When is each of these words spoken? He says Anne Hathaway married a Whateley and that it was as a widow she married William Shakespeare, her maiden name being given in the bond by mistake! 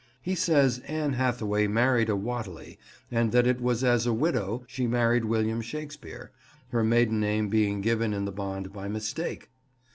He 0.19 0.33
says 0.33 0.79
Anne 0.87 1.13
Hathaway 1.13 1.67
married 1.67 2.09
a 2.09 2.15
Whateley 2.15 2.79
and 3.11 3.31
that 3.33 3.45
it 3.45 3.61
was 3.61 3.83
as 3.83 4.07
a 4.07 4.13
widow 4.13 4.63
she 4.65 4.87
married 4.87 5.25
William 5.25 5.61
Shakespeare, 5.61 6.31
her 6.69 6.83
maiden 6.83 7.19
name 7.19 7.49
being 7.49 7.81
given 7.81 8.11
in 8.11 8.25
the 8.25 8.31
bond 8.31 8.73
by 8.73 8.87
mistake! 8.87 9.51